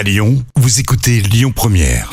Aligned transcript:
À 0.00 0.02
Lyon, 0.02 0.42
vous 0.56 0.80
écoutez 0.80 1.20
Lyon 1.20 1.52
Première. 1.54 2.10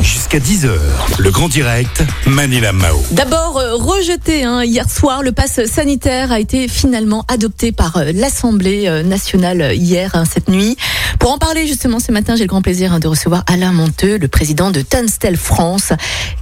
Jusqu'à 0.00 0.38
10h, 0.38 0.70
le 1.18 1.30
grand 1.32 1.48
direct, 1.48 2.04
Manila 2.26 2.72
Mao. 2.72 3.02
D'abord 3.10 3.58
euh, 3.58 3.74
rejeté 3.74 4.44
hein, 4.44 4.62
hier 4.62 4.88
soir, 4.88 5.24
le 5.24 5.32
pass 5.32 5.64
sanitaire 5.64 6.30
a 6.30 6.38
été 6.38 6.68
finalement 6.68 7.24
adopté 7.26 7.72
par 7.72 7.96
euh, 7.96 8.12
l'Assemblée 8.14 8.86
euh, 8.86 9.02
nationale 9.02 9.74
hier 9.74 10.12
hein, 10.14 10.22
cette 10.32 10.46
nuit. 10.48 10.76
Pour 11.18 11.32
en 11.32 11.38
parler 11.38 11.66
justement 11.66 11.98
ce 11.98 12.12
matin, 12.12 12.36
j'ai 12.36 12.44
le 12.44 12.48
grand 12.48 12.62
plaisir 12.62 12.92
hein, 12.92 13.00
de 13.00 13.08
recevoir 13.08 13.42
Alain 13.48 13.72
Monteux, 13.72 14.18
le 14.18 14.28
président 14.28 14.70
de 14.70 14.80
Tunstel 14.80 15.36
France, 15.36 15.92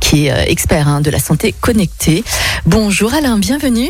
qui 0.00 0.26
est 0.26 0.30
euh, 0.30 0.44
expert 0.46 0.88
hein, 0.88 1.00
de 1.00 1.08
la 1.08 1.20
santé 1.20 1.54
connectée. 1.58 2.22
Bonjour 2.66 3.14
Alain, 3.14 3.38
bienvenue. 3.38 3.88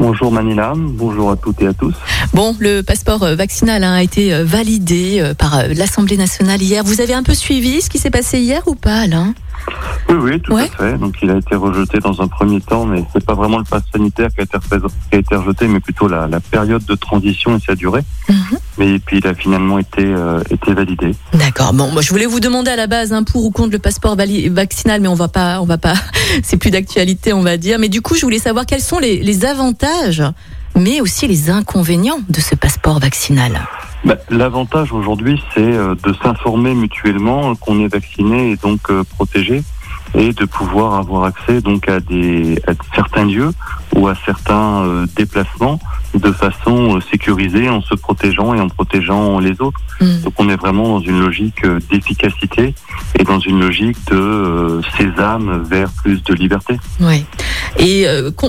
Bonjour 0.00 0.32
Manila, 0.32 0.72
bonjour 0.76 1.30
à 1.30 1.36
toutes 1.36 1.60
et 1.60 1.66
à 1.66 1.74
tous. 1.74 1.94
Bon, 2.32 2.56
le 2.58 2.80
passeport 2.80 3.22
euh, 3.22 3.34
vaccinal 3.34 3.84
hein, 3.84 3.92
a 3.92 4.02
été 4.02 4.32
euh, 4.32 4.44
validé 4.44 5.20
euh, 5.20 5.34
par 5.34 5.64
l'Assemblée 5.76 6.16
nationale 6.16 6.62
hier. 6.62 6.82
Vous 6.84 7.02
avez 7.02 7.12
un 7.12 7.22
peu 7.22 7.34
suivi 7.34 7.82
ce 7.82 7.90
qui 7.90 7.98
s'est 7.98 8.08
passé 8.10 8.38
hier 8.40 8.62
ou 8.66 8.74
pas, 8.74 9.00
Alain? 9.00 9.34
Oui, 10.08 10.14
oui, 10.18 10.40
tout 10.40 10.54
Ouais. 10.54 10.70
à 10.72 10.76
fait. 10.78 10.96
Donc 10.98 11.16
il 11.22 11.30
a 11.30 11.36
été 11.36 11.54
rejeté 11.54 11.98
dans 11.98 12.18
un 12.22 12.28
premier 12.28 12.62
temps, 12.62 12.86
mais 12.86 13.04
c'est 13.12 13.22
pas 13.24 13.34
vraiment 13.34 13.58
le 13.58 13.64
pass 13.64 13.82
sanitaire 13.92 14.30
qui 14.30 14.40
a 14.40 14.44
été, 15.18 15.36
rejeté, 15.36 15.68
mais 15.68 15.80
plutôt 15.80 16.08
la, 16.08 16.26
la 16.26 16.40
période 16.40 16.82
de 16.86 16.94
transition 16.94 17.54
et 17.56 17.60
sa 17.60 17.74
durée. 17.74 18.00
Mhm. 18.30 18.58
Mais 18.80 18.98
puis 18.98 19.18
il 19.18 19.26
a 19.26 19.34
finalement 19.34 19.78
été, 19.78 20.02
euh, 20.02 20.42
été 20.50 20.72
validé. 20.72 21.14
D'accord. 21.34 21.74
Bon, 21.74 21.90
moi 21.92 22.00
je 22.00 22.08
voulais 22.08 22.24
vous 22.24 22.40
demander 22.40 22.70
à 22.70 22.76
la 22.76 22.86
base 22.86 23.12
un 23.12 23.22
pour 23.22 23.44
ou 23.44 23.50
contre 23.50 23.72
le 23.72 23.78
passeport 23.78 24.16
vaccinal, 24.16 25.02
mais 25.02 25.08
on 25.08 25.14
va 25.14 25.28
pas, 25.28 25.60
on 25.60 25.66
va 25.66 25.76
pas. 25.76 25.94
C'est 26.42 26.56
plus 26.56 26.70
d'actualité, 26.70 27.34
on 27.34 27.42
va 27.42 27.58
dire. 27.58 27.78
Mais 27.78 27.90
du 27.90 28.00
coup, 28.00 28.14
je 28.14 28.22
voulais 28.22 28.38
savoir 28.38 28.64
quels 28.64 28.80
sont 28.80 28.98
les, 28.98 29.18
les 29.18 29.44
avantages, 29.44 30.22
mais 30.76 31.02
aussi 31.02 31.28
les 31.28 31.50
inconvénients 31.50 32.20
de 32.30 32.40
ce 32.40 32.54
passeport 32.54 32.98
vaccinal. 32.98 33.60
Bah, 34.04 34.16
L'avantage 34.30 34.92
aujourd'hui, 34.92 35.42
c'est 35.54 35.60
euh, 35.60 35.94
de 36.02 36.14
s'informer 36.22 36.74
mutuellement 36.74 37.54
qu'on 37.56 37.80
est 37.80 37.88
vacciné 37.88 38.52
et 38.52 38.56
donc 38.56 38.80
euh, 38.88 39.04
protégé, 39.04 39.62
et 40.14 40.32
de 40.32 40.44
pouvoir 40.44 40.94
avoir 40.94 41.24
accès 41.24 41.60
donc 41.60 41.88
à 41.88 42.00
des 42.00 42.60
à 42.66 42.72
certains 42.94 43.24
lieux 43.24 43.52
ou 43.94 44.08
à 44.08 44.14
certains 44.24 44.82
euh, 44.82 45.06
déplacements 45.16 45.78
de 46.14 46.32
façon 46.32 46.96
euh, 46.96 47.00
sécurisée 47.10 47.68
en 47.68 47.80
se 47.82 47.94
protégeant 47.94 48.54
et 48.54 48.60
en 48.60 48.68
protégeant 48.68 49.38
les 49.38 49.60
autres. 49.60 49.80
Hmm. 50.00 50.20
Donc 50.22 50.34
on 50.38 50.48
est 50.48 50.56
vraiment 50.56 50.88
dans 50.88 51.00
une 51.00 51.20
logique 51.20 51.64
euh, 51.64 51.78
d'efficacité 51.90 52.74
et 53.18 53.24
dans 53.24 53.40
une 53.40 53.60
logique 53.60 53.96
de 54.10 54.80
sésame 54.96 55.62
vers 55.68 55.90
plus 55.90 56.22
de 56.22 56.34
liberté. 56.34 56.78
Oui. 57.00 57.24
Et 57.78 58.06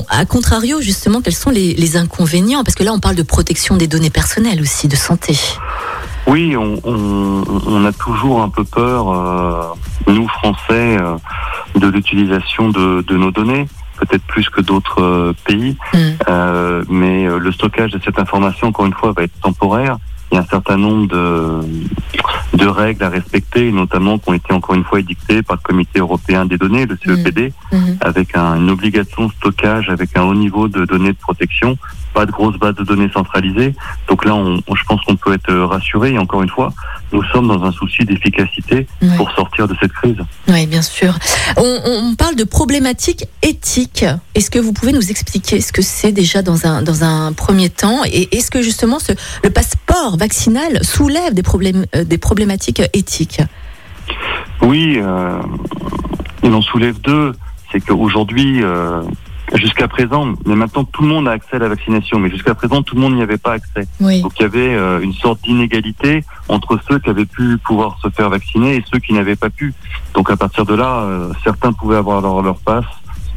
à 0.09 0.25
contrario, 0.25 0.81
justement, 0.81 1.21
quels 1.21 1.35
sont 1.35 1.51
les, 1.51 1.73
les 1.73 1.97
inconvénients? 1.97 2.63
Parce 2.63 2.75
que 2.75 2.83
là, 2.83 2.91
on 2.93 2.99
parle 2.99 3.15
de 3.15 3.23
protection 3.23 3.77
des 3.77 3.87
données 3.87 4.09
personnelles 4.09 4.61
aussi, 4.61 4.87
de 4.87 4.95
santé. 4.95 5.37
Oui, 6.27 6.55
on, 6.55 6.79
on, 6.83 7.43
on 7.65 7.85
a 7.85 7.91
toujours 7.91 8.41
un 8.41 8.49
peu 8.49 8.63
peur, 8.63 9.09
euh, 9.11 9.61
nous 10.07 10.27
Français, 10.27 10.97
euh, 11.01 11.15
de 11.75 11.87
l'utilisation 11.87 12.69
de, 12.69 13.01
de 13.01 13.17
nos 13.17 13.31
données, 13.31 13.67
peut-être 13.97 14.23
plus 14.25 14.49
que 14.49 14.61
d'autres 14.61 15.01
euh, 15.01 15.33
pays, 15.45 15.77
Hmm. 15.93 15.97
Euh, 16.29 16.83
mais 16.89 17.27
euh, 17.27 17.37
le 17.39 17.51
stockage 17.51 17.91
de 17.91 17.99
cette 18.03 18.17
information, 18.19 18.67
encore 18.67 18.85
une 18.85 18.93
fois, 18.93 19.11
va 19.15 19.23
être 19.23 19.37
temporaire. 19.41 19.97
Il 20.31 20.35
y 20.35 20.37
a 20.37 20.41
un 20.41 20.45
certain 20.45 20.77
nombre 20.77 21.07
de, 21.09 21.59
de 22.57 22.65
règles 22.67 23.03
à 23.03 23.09
respecter, 23.09 23.69
notamment 23.71 24.17
qui 24.17 24.29
ont 24.29 24.33
été 24.33 24.53
encore 24.53 24.75
une 24.75 24.85
fois 24.85 24.99
édictées 25.01 25.41
par 25.41 25.57
le 25.57 25.61
Comité 25.61 25.99
européen 25.99 26.45
des 26.45 26.57
données, 26.57 26.85
le 26.85 26.97
CEPD, 27.03 27.51
Mhm. 27.73 27.97
avec 27.99 28.37
un- 28.37 28.55
une 28.55 28.69
obligation 28.69 29.25
de 29.27 29.31
stockage, 29.33 29.89
avec 29.89 30.15
un 30.15 30.23
haut 30.23 30.33
niveau 30.35 30.69
de 30.69 30.85
données 30.85 31.11
de 31.11 31.17
protection, 31.17 31.77
pas 32.13 32.25
de 32.25 32.31
grosse 32.31 32.57
base 32.57 32.75
de 32.75 32.83
données 32.83 33.09
centralisée. 33.13 33.73
Donc 34.09 34.25
là, 34.25 34.35
on, 34.35 34.61
on- 34.67 34.75
je 34.75 34.83
pense 34.85 35.01
qu'on 35.01 35.15
peut 35.15 35.33
être 35.33 35.53
rassuré. 35.53 36.13
Et 36.13 36.17
encore 36.19 36.41
une 36.43 36.49
fois, 36.49 36.73
nous 37.13 37.23
sommes 37.31 37.47
dans 37.47 37.63
un 37.63 37.71
souci 37.71 38.03
d'efficacité 38.05 38.87
Ouais. 39.01 39.15
pour 39.17 39.31
sortir 39.31 39.67
de 39.67 39.75
cette 39.79 39.91
crise. 39.93 40.17
Oui, 40.47 40.65
bien 40.67 40.81
sûr. 40.81 41.13
On, 41.57 41.79
on 41.85 42.15
parle 42.15 42.35
de 42.35 42.43
problématiques 42.43 43.25
éthiques. 43.41 44.05
Est-ce 44.35 44.49
que 44.51 44.59
vous 44.59 44.73
pouvez 44.73 44.91
nous 44.91 45.09
expliquer 45.09 45.61
ce 45.61 45.71
que 45.71 45.81
c'est 45.81 46.11
déjà 46.11 46.41
dans 46.41 46.65
un, 46.65 46.81
dans 46.81 47.03
un 47.03 47.33
premier 47.33 47.69
temps? 47.69 48.01
Et 48.05 48.35
est-ce 48.37 48.51
que 48.51 48.61
justement 48.61 48.99
ce, 48.99 49.13
le 49.43 49.49
passeport 49.49 50.17
vaccinal 50.17 50.83
soulève 50.83 51.33
des, 51.33 51.43
problèmes, 51.43 51.85
euh, 51.95 52.03
des 52.03 52.17
problématiques 52.17 52.81
éthiques? 52.93 53.41
Oui, 54.61 54.97
euh, 55.01 55.39
il 56.43 56.53
en 56.53 56.61
soulève 56.61 56.99
deux. 57.01 57.33
C'est 57.71 57.79
qu'aujourd'hui, 57.79 58.61
euh, 58.63 59.01
jusqu'à 59.53 59.87
présent, 59.87 60.33
mais 60.45 60.55
maintenant 60.55 60.83
tout 60.83 61.01
le 61.01 61.09
monde 61.09 61.27
a 61.27 61.31
accès 61.31 61.57
à 61.57 61.59
la 61.59 61.69
vaccination, 61.69 62.19
mais 62.19 62.29
jusqu'à 62.29 62.55
présent 62.55 62.81
tout 62.83 62.95
le 62.95 63.01
monde 63.01 63.15
n'y 63.15 63.21
avait 63.21 63.37
pas 63.37 63.53
accès. 63.53 63.87
Oui. 63.99 64.21
Donc 64.21 64.33
il 64.39 64.43
y 64.43 64.45
avait 64.45 64.73
euh, 64.75 65.01
une 65.01 65.13
sorte 65.13 65.41
d'inégalité 65.43 66.23
entre 66.47 66.79
ceux 66.87 66.99
qui 66.99 67.09
avaient 67.09 67.25
pu 67.25 67.57
pouvoir 67.57 67.97
se 68.01 68.09
faire 68.09 68.29
vacciner 68.29 68.75
et 68.75 68.83
ceux 68.91 68.99
qui 68.99 69.13
n'avaient 69.13 69.35
pas 69.35 69.49
pu. 69.49 69.73
Donc 70.13 70.29
à 70.31 70.37
partir 70.37 70.65
de 70.65 70.73
là, 70.73 71.01
euh, 71.01 71.31
certains 71.43 71.73
pouvaient 71.73 71.97
avoir 71.97 72.21
leur, 72.21 72.41
leur 72.41 72.57
passe, 72.59 72.85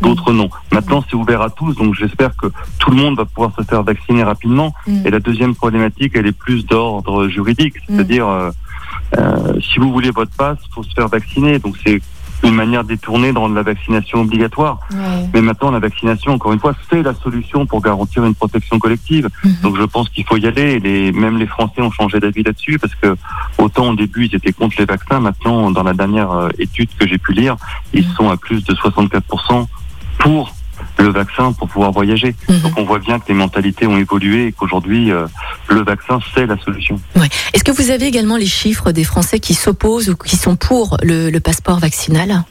d'autres 0.00 0.32
non. 0.32 0.50
Maintenant 0.72 1.04
c'est 1.08 1.16
ouvert 1.16 1.42
à 1.42 1.50
tous, 1.50 1.74
donc 1.74 1.94
j'espère 1.94 2.36
que 2.36 2.46
tout 2.78 2.90
le 2.90 2.96
monde 2.96 3.16
va 3.16 3.24
pouvoir 3.24 3.52
se 3.58 3.62
faire 3.64 3.82
vacciner 3.82 4.22
rapidement. 4.22 4.72
Mm. 4.86 5.06
Et 5.06 5.10
la 5.10 5.20
deuxième 5.20 5.54
problématique, 5.54 6.12
elle 6.14 6.26
est 6.26 6.32
plus 6.32 6.64
d'ordre 6.66 7.28
juridique, 7.28 7.74
Mm. 7.88 7.96
c'est-à-dire 7.96 8.28
euh, 8.28 8.50
euh, 9.18 9.60
si 9.60 9.78
vous 9.78 9.92
voulez 9.92 10.10
votre 10.10 10.34
passe, 10.36 10.58
faut 10.74 10.82
se 10.82 10.92
faire 10.94 11.08
vacciner. 11.08 11.58
Donc 11.58 11.76
c'est 11.84 12.00
une 12.44 12.54
manière 12.54 12.84
détournée 12.84 13.32
dans 13.32 13.48
la 13.48 13.62
vaccination 13.62 14.20
obligatoire. 14.20 14.78
Ouais. 14.92 15.28
Mais 15.32 15.40
maintenant, 15.40 15.70
la 15.70 15.78
vaccination, 15.78 16.32
encore 16.32 16.52
une 16.52 16.60
fois, 16.60 16.74
c'est 16.90 17.02
la 17.02 17.14
solution 17.14 17.66
pour 17.66 17.80
garantir 17.80 18.24
une 18.24 18.34
protection 18.34 18.78
collective. 18.78 19.28
Mhm. 19.44 19.56
Donc 19.62 19.76
je 19.76 19.82
pense 19.84 20.08
qu'il 20.10 20.24
faut 20.24 20.36
y 20.36 20.46
aller. 20.46 20.78
Les, 20.80 21.12
même 21.12 21.38
les 21.38 21.46
Français 21.46 21.80
ont 21.80 21.90
changé 21.90 22.20
d'avis 22.20 22.42
là-dessus 22.42 22.78
parce 22.78 22.94
que 22.94 23.16
autant 23.58 23.90
au 23.90 23.94
début 23.94 24.26
ils 24.26 24.34
étaient 24.34 24.52
contre 24.52 24.76
les 24.78 24.84
vaccins, 24.84 25.20
maintenant 25.20 25.70
dans 25.70 25.82
la 25.82 25.94
dernière 25.94 26.30
euh, 26.30 26.48
étude 26.58 26.88
que 26.98 27.06
j'ai 27.06 27.18
pu 27.18 27.32
lire, 27.32 27.56
ils 27.92 28.04
Mhm. 28.06 28.14
sont 28.14 28.28
à 28.30 28.36
plus 28.36 28.62
de 28.64 28.74
64% 28.74 29.66
pour 30.18 30.54
le 30.98 31.08
vaccin 31.08 31.52
pour 31.52 31.68
pouvoir 31.68 31.92
voyager. 31.92 32.34
Mhm. 32.48 32.60
Donc 32.60 32.72
on 32.78 32.84
voit 32.84 32.98
bien 33.00 33.18
que 33.18 33.24
les 33.28 33.34
mentalités 33.34 33.86
ont 33.86 33.96
évolué 33.98 34.46
et 34.46 34.52
qu'aujourd'hui 34.52 35.10
euh, 35.10 35.26
le 35.68 35.82
vaccin 35.82 36.20
c'est 36.34 36.46
la 36.46 36.56
solution. 36.58 37.00
Ouais. 37.16 37.28
Est-ce 37.52 37.64
que 37.64 37.72
vous 37.72 37.90
avez 37.90 38.06
également 38.06 38.36
les 38.36 38.46
chiffres 38.46 38.92
des 38.92 39.04
Français 39.04 39.40
qui 39.40 39.54
s'opposent 39.54 40.08
ou 40.10 40.16
qui 40.16 40.36
sont 40.36 40.56
pour 40.56 40.96
le, 41.02 41.30
le 41.30 41.40
passeport 41.40 41.78
vaccinal? 41.78 42.44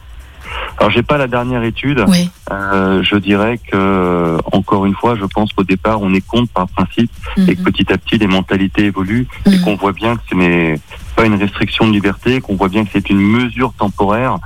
Alors 0.78 0.92
j'ai 0.92 1.04
pas 1.04 1.18
la 1.18 1.28
dernière 1.28 1.64
étude. 1.64 2.04
Oui. 2.08 2.30
Euh, 2.52 3.02
je 3.04 3.16
dirais 3.16 3.58
que 3.60 3.76
euh, 3.76 4.38
encore 4.52 4.86
une 4.86 4.94
fois, 4.94 5.16
je 5.16 5.26
pense 5.26 5.52
qu'au 5.54 5.64
départ 5.64 6.02
on 6.02 6.14
est 6.14 6.26
contre 6.26 6.52
par 6.52 6.68
principe 6.68 7.12
et 7.48 7.56
que 7.56 7.62
Mhm. 7.62 7.66
petit 7.72 7.94
à 7.94 7.98
petit 7.98 8.18
les 8.18 8.28
mentalités 8.28 8.86
évoluent 8.86 9.28
et 9.46 9.50
Mhm. 9.52 9.62
qu'on 9.62 9.76
voit 9.76 9.94
bien 9.94 10.16
que 10.18 10.22
ce 10.30 10.36
n'est 10.36 10.80
pas 11.16 11.26
une 11.26 11.36
restriction 11.36 11.88
de 11.88 11.94
liberté, 11.94 12.42
qu'on 12.42 12.56
voit 12.56 12.70
bien 12.70 12.84
que 12.84 12.90
c'est 12.94 13.10
une 13.10 13.22
mesure 13.22 13.72
temporaire 13.78 14.38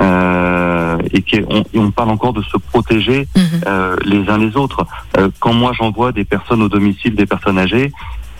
euh, 0.00 0.53
et 1.12 1.22
qu'on 1.22 1.64
on 1.74 1.90
parle 1.90 2.10
encore 2.10 2.32
de 2.32 2.42
se 2.42 2.56
protéger 2.56 3.28
Mhm. 3.36 3.42
euh, 3.66 3.96
les 4.04 4.28
uns 4.28 4.38
les 4.38 4.56
autres. 4.56 4.86
Euh, 5.18 5.28
quand 5.40 5.52
moi 5.52 5.72
j'envoie 5.78 6.12
des 6.12 6.24
personnes 6.24 6.62
au 6.62 6.68
domicile 6.68 7.14
des 7.14 7.26
personnes 7.26 7.58
âgées, 7.58 7.92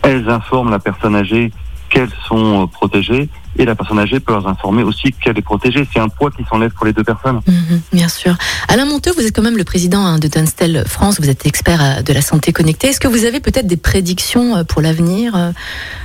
elles 0.03 0.29
informent 0.29 0.69
la 0.71 0.79
personne 0.79 1.15
âgée 1.15 1.51
qu'elles 1.89 2.09
sont 2.27 2.63
euh, 2.63 2.67
protégées 2.67 3.29
et 3.57 3.65
la 3.65 3.75
personne 3.75 3.99
âgée 3.99 4.19
peut 4.19 4.33
leur 4.33 4.47
informer 4.47 4.83
aussi 4.83 5.11
qu'elle 5.13 5.37
est 5.37 5.41
protégée. 5.41 5.87
C'est 5.93 5.99
un 5.99 6.09
poids 6.09 6.31
qui 6.31 6.43
s'enlève 6.49 6.71
pour 6.71 6.85
les 6.85 6.93
deux 6.93 7.03
personnes. 7.03 7.39
Mhm, 7.47 7.81
bien 7.93 8.07
sûr. 8.09 8.35
Alain 8.67 8.85
Monteux, 8.85 9.11
vous 9.15 9.21
êtes 9.25 9.35
quand 9.35 9.41
même 9.41 9.57
le 9.57 9.63
président 9.63 10.05
hein, 10.05 10.19
de 10.19 10.27
Dunstel 10.27 10.83
France, 10.87 11.19
vous 11.19 11.29
êtes 11.29 11.45
expert 11.45 11.81
euh, 11.81 12.01
de 12.01 12.13
la 12.13 12.21
santé 12.21 12.51
connectée. 12.53 12.87
Est-ce 12.89 12.99
que 12.99 13.07
vous 13.07 13.25
avez 13.25 13.39
peut-être 13.39 13.67
des 13.67 13.77
prédictions 13.77 14.55
euh, 14.57 14.63
pour 14.63 14.81
l'avenir 14.81 15.35
euh, 15.35 15.51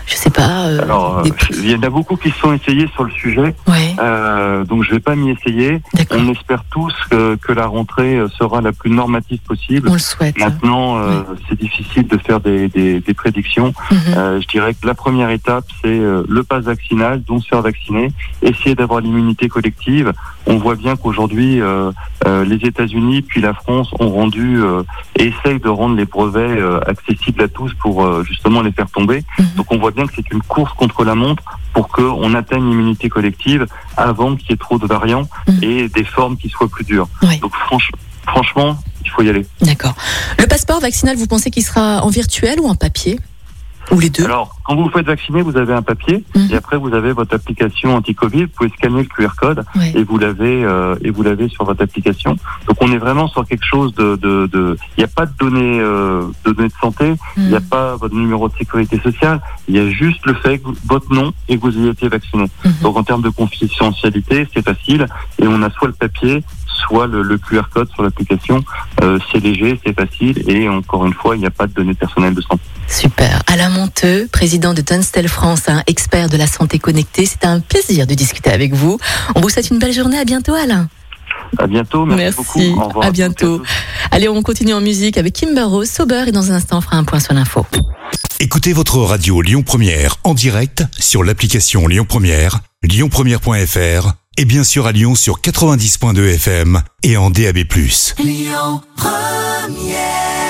Je 0.07 0.15
sais 0.15 0.31
pas. 0.31 0.67
euh, 0.67 0.83
Alors, 0.83 1.23
des... 1.23 1.33
il 1.55 1.71
y 1.71 1.75
en 1.75 1.83
a 1.83 1.91
beaucoup 1.91 2.17
qui 2.17 2.31
se 2.31 2.39
sont 2.39 2.53
essayés 2.53 2.89
sur 2.95 3.05
le 3.05 3.11
sujet, 3.11 3.55
Ouais, 3.67 3.95
euh, 4.01 4.65
donc 4.65 4.85
je 4.85 4.91
vais 4.93 5.01
pas 5.01 5.15
m'y 5.17 5.31
essayer. 5.31 5.81
On 6.11 6.29
espère 6.31 6.65
tous 6.71 6.93
que, 7.11 7.37
que 7.37 7.53
la 7.53 7.67
rentrée 7.67 8.19
sera 8.39 8.61
la 8.61 8.73
plus 8.73 8.91
normative 8.91 9.39
possible. 9.41 9.89
On 9.89 9.95
le 9.95 9.99
souhaite. 9.99 10.39
Maintenant, 10.39 10.99
euh, 10.99 11.23
c'est 11.49 11.59
difficile 11.59 12.07
de 12.07 12.19
faire 12.19 12.41
des, 12.41 12.69
des, 12.69 13.01
des 13.01 13.15
prédictions. 13.15 13.73
Mhm. 13.91 14.41
Je 14.41 14.47
dirais 14.49 14.75
que 14.75 14.87
la 14.87 14.95
première 14.95 15.31
étape, 15.31 15.65
c'est 15.83 15.99
le 16.29 16.43
pass 16.43 16.65
vaccinal, 16.65 17.23
donc 17.23 17.40
se 17.41 17.49
faire 17.49 17.63
vacciner, 17.63 18.09
essayer 18.43 18.75
d'avoir 18.75 19.01
l'immunité 19.01 19.49
collective. 19.49 20.13
On 20.47 20.57
voit 20.57 20.75
bien 20.77 20.97
qu'aujourd'hui, 20.97 21.61
euh, 21.61 21.93
euh, 22.27 22.45
les 22.45 22.57
États-Unis 22.57 23.23
puis 23.23 23.41
la 23.41 23.55
France 23.55 23.89
ont 23.99 24.11
rendu 24.11 24.61
euh, 24.63 24.83
et 25.19 25.27
essayent 25.29 25.61
de 25.61 25.69
rendre 25.69 25.97
les 25.97 26.05
brevets 26.07 26.59
accessibles 26.87 27.43
à 27.43 27.49
tous 27.49 27.73
pour 27.75 28.23
justement 28.25 28.63
les 28.63 28.73
faire 28.73 28.91
tomber. 28.91 29.23
Mhm. 29.39 29.47
Donc 29.57 29.67
on 29.73 29.79
voit 29.79 29.91
bien 29.91 30.07
que 30.07 30.13
c'est 30.17 30.31
une 30.31 30.43
course 30.43 30.73
contre 30.75 31.05
la 31.05 31.15
montre 31.15 31.43
pour 31.73 31.89
qu'on 31.89 32.35
atteigne 32.35 32.69
l'immunité 32.69 33.09
collective 33.09 33.67
avant 33.97 34.35
qu'il 34.37 34.51
y 34.51 34.53
ait 34.55 34.57
trop 34.57 34.79
de 34.79 34.87
variants 34.87 35.29
Mhm. 35.49 35.59
et 35.63 35.89
des 35.89 36.05
formes 36.05 36.37
qui 36.37 36.49
soient 36.49 36.69
plus 36.69 36.85
dures. 36.85 37.09
Donc 37.41 37.53
franch- 37.69 37.91
franchement, 38.27 38.79
il 39.05 39.11
faut 39.11 39.23
y 39.23 39.29
aller. 39.31 39.47
D'accord. 39.63 39.95
Le 40.39 40.47
passeport 40.47 40.81
vaccinal, 40.81 41.17
vous 41.17 41.27
pensez 41.27 41.51
qu'il 41.51 41.63
sera 41.65 42.03
en 42.03 42.09
virtuel 42.09 42.61
ou 42.61 42.69
en 42.69 42.75
papier? 42.75 43.19
Ou 43.91 43.99
les 43.99 44.11
deux 44.11 44.25
Alors, 44.25 44.57
quand 44.65 44.77
vous 44.77 44.85
vous 44.85 44.91
faites 44.91 45.07
vacciner, 45.07 45.43
vous 45.43 45.57
avez 45.57 45.73
un 45.75 45.83
papier 45.83 46.25
Mhm. 46.35 46.49
et 46.53 46.57
après 46.57 46.77
vous 46.77 46.95
avez 46.95 47.13
votre 47.13 47.35
application 47.35 47.97
anti-Covid. 47.97 48.43
Vous 48.45 48.49
pouvez 48.57 48.71
scanner 48.71 48.99
le 49.03 49.09
QR 49.09 49.35
code 49.37 49.65
et 49.95 50.05
vous 50.05 50.17
l'avez 50.19 50.65
euh, 50.65 50.95
et 51.03 51.11
vous 51.11 51.23
l'avez 51.23 51.49
sur 51.49 51.65
votre 51.65 51.83
application. 51.83 52.37
Donc, 52.69 52.77
on 52.81 52.93
est 52.93 52.99
vraiment 52.99 53.27
sur 53.29 53.45
quelque 53.47 53.65
chose 53.65 53.93
de 53.95 54.17
de. 54.17 54.47
de- 54.53 54.77
Il 54.97 55.01
n'y 55.01 55.05
a 55.05 55.09
pas 55.09 55.27
de 55.27 55.33
données 55.39 55.81
euh, 55.81 56.23
de 56.45 56.53
données 56.53 56.69
de 56.69 56.75
santé. 56.81 57.15
Il 57.37 57.49
n'y 57.49 57.57
a 57.57 57.61
Mhm. 57.61 57.67
pas 57.67 57.97
votre 57.97 58.15
numéro 58.15 58.49
de 58.49 58.55
sécurité 58.57 59.01
sociale. 59.01 59.41
Il 59.67 59.75
y 59.77 59.81
a 59.81 59.89
juste 59.91 60.25
le 60.27 60.35
fait 60.35 60.59
que 60.59 60.65
vous- 60.67 60.77
votre 60.87 61.13
nom 61.13 61.33
et 61.49 61.57
que 61.57 61.63
vous 61.63 61.77
ayez 61.77 61.89
été 61.91 62.09
vacciné. 62.09 62.45
Mhm. 62.65 62.73
Donc, 62.83 62.97
en 62.97 63.03
termes 63.03 63.23
de 63.23 63.31
confidentialité, 63.31 64.47
c'est 64.55 64.65
facile 64.65 65.07
et 65.43 65.47
on 65.47 65.63
a 65.63 65.71
soit 65.71 65.89
le 65.89 65.95
papier, 65.95 66.45
soit 66.67 67.07
le, 67.07 67.23
le 67.23 67.39
QR 67.39 67.63
code 67.73 67.91
sur 67.91 68.03
l'application. 68.03 68.63
Euh, 69.03 69.19
c'est 69.31 69.41
léger, 69.41 69.81
c'est 69.85 69.95
facile 69.99 70.43
et 70.49 70.69
encore 70.69 71.07
une 71.07 71.15
fois, 71.15 71.35
il 71.37 71.41
n'y 71.41 71.47
a 71.47 71.51
pas 71.51 71.67
de 71.67 71.73
données 71.73 71.95
personnelles 71.95 72.35
de 72.35 72.41
santé. 72.41 72.63
Super. 72.91 73.43
Alain 73.47 73.69
Monteux, 73.71 74.29
président 74.31 74.75
de 74.75 74.83
Dunstel 74.83 75.29
France, 75.29 75.63
un 75.69 75.83
expert 75.87 76.29
de 76.29 76.37
la 76.37 76.47
santé 76.47 76.79
connectée. 76.79 77.25
C'était 77.25 77.47
un 77.47 77.61
plaisir 77.61 78.07
de 78.07 78.15
discuter 78.15 78.51
avec 78.51 78.75
vous. 78.75 78.99
On 79.35 79.41
vous 79.41 79.49
souhaite 79.49 79.71
une 79.71 79.79
belle 79.79 79.93
journée. 79.93 80.19
À 80.19 80.25
bientôt, 80.25 80.55
Alain. 80.55 80.89
À 81.59 81.67
bientôt. 81.67 82.05
Merci, 82.05 82.23
Merci. 82.23 82.37
beaucoup. 82.37 82.81
Au 82.81 82.89
revoir 82.89 83.07
À 83.07 83.11
bientôt. 83.11 83.63
Allez, 84.11 84.29
on 84.29 84.43
continue 84.43 84.75
en 84.75 84.81
musique 84.81 85.19
avec 85.19 85.35
Kimber 85.35 85.63
Rose, 85.63 85.89
Sober, 85.91 86.25
et 86.27 86.33
dans 86.33 86.51
un 86.51 86.57
instant, 86.57 86.79
on 86.79 86.81
fera 86.81 86.97
un 86.97 87.05
point 87.05 87.21
sur 87.21 87.33
l'info. 87.35 87.65
Écoutez 88.41 88.73
votre 88.73 88.99
radio 88.99 89.43
Lyon 89.43 89.63
Première 89.63 90.17
en 90.25 90.35
direct 90.35 90.85
sur 90.99 91.23
l'application 91.23 91.87
Lyon 91.87 92.07
Première, 92.09 92.61
lyonpremière.fr 92.83 94.13
et 94.39 94.45
bien 94.45 94.65
sûr 94.65 94.87
à 94.87 94.93
Lyon 94.93 95.15
sur 95.15 95.41
90.2 95.41 96.35
FM 96.35 96.81
et 97.03 97.17
en 97.17 97.31
DAB+. 97.31 97.59
Lyon 98.19 98.81
Première 98.97 100.50